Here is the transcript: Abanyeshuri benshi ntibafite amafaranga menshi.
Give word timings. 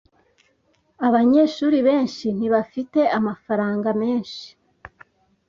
Abanyeshuri 1.07 1.77
benshi 1.87 2.25
ntibafite 2.37 2.99
amafaranga 3.17 3.89
menshi. 4.01 4.45